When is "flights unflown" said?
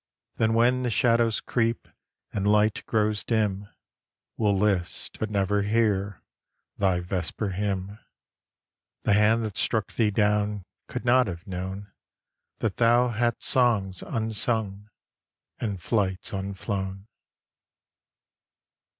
15.79-17.05